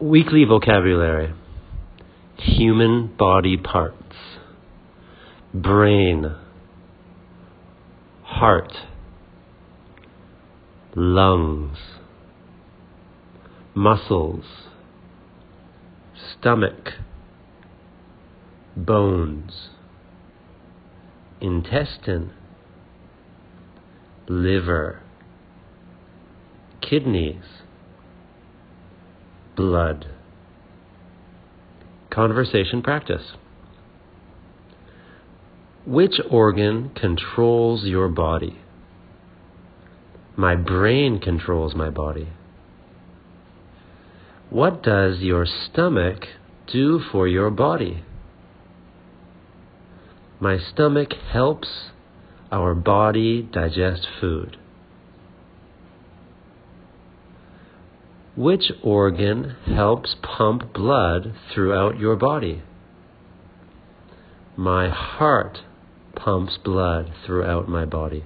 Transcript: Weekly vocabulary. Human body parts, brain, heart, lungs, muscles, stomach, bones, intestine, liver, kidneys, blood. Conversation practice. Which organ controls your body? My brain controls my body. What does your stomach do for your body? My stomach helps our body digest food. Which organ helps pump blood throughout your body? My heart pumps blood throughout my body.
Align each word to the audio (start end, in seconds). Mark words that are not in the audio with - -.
Weekly 0.00 0.44
vocabulary. 0.44 1.32
Human 2.36 3.14
body 3.16 3.56
parts, 3.56 4.16
brain, 5.52 6.34
heart, 8.22 8.72
lungs, 10.94 11.78
muscles, 13.74 14.44
stomach, 16.38 16.90
bones, 18.76 19.70
intestine, 21.40 22.32
liver, 24.28 25.00
kidneys, 26.80 27.44
blood. 29.56 30.06
Conversation 32.10 32.82
practice. 32.82 33.32
Which 35.86 36.14
organ 36.30 36.90
controls 36.94 37.84
your 37.84 38.08
body? 38.08 38.58
My 40.36 40.56
brain 40.56 41.20
controls 41.20 41.74
my 41.74 41.90
body. 41.90 42.28
What 44.50 44.82
does 44.82 45.20
your 45.20 45.46
stomach 45.46 46.24
do 46.72 47.00
for 47.12 47.28
your 47.28 47.50
body? 47.50 48.04
My 50.40 50.58
stomach 50.58 51.10
helps 51.32 51.90
our 52.50 52.74
body 52.74 53.42
digest 53.42 54.06
food. 54.20 54.56
Which 58.36 58.72
organ 58.82 59.54
helps 59.66 60.16
pump 60.22 60.72
blood 60.72 61.34
throughout 61.52 61.98
your 61.98 62.16
body? 62.16 62.62
My 64.56 64.88
heart 64.88 65.58
pumps 66.16 66.58
blood 66.64 67.12
throughout 67.24 67.68
my 67.68 67.84
body. 67.84 68.24